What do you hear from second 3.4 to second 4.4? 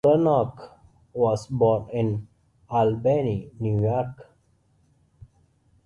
New York.